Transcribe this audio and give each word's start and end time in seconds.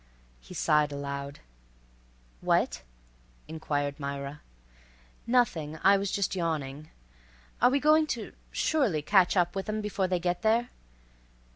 He 0.39 0.55
sighed 0.55 0.91
aloud. 0.91 1.41
"What?" 2.39 2.81
inquired 3.47 3.99
Myra. 3.99 4.41
"Nothing. 5.27 5.77
I 5.83 5.95
was 5.97 6.09
just 6.09 6.35
yawning. 6.35 6.89
Are 7.61 7.69
we 7.69 7.79
going 7.79 8.07
to 8.17 8.33
surely 8.51 9.03
catch 9.03 9.37
up 9.37 9.55
with 9.55 9.69
'em 9.69 9.79
before 9.79 10.07
they 10.07 10.17
get 10.19 10.41
there?" 10.41 10.71